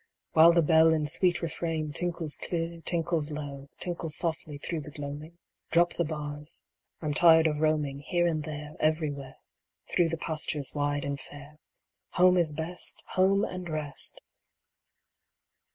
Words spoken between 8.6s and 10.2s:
everywhere Through the